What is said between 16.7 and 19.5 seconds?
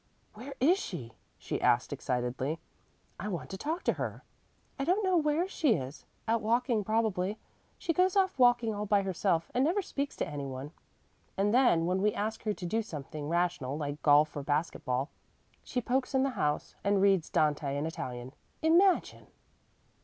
and reads Dante in Italian. Imagine!"